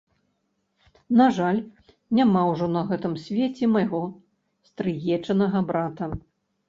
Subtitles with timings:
[1.19, 1.59] На жаль,
[2.19, 4.03] няма ўжо на гэтым свеце майго
[4.71, 6.05] стрыечнага брата.